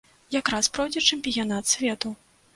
Якраз 0.35 0.69
пройдзе 0.77 1.03
чэмпіянат 1.11 1.71
свету. 1.75 2.15